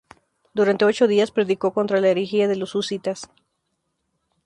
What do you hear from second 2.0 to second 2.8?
la herejía de los